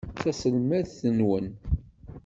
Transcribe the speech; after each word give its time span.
D 0.13 0.17
taselmadt-nwent? 0.21 1.61